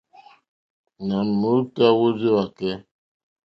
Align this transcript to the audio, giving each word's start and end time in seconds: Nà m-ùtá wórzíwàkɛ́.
Nà 1.07 1.17
m-ùtá 1.39 1.85
wórzíwàkɛ́. 1.99 2.73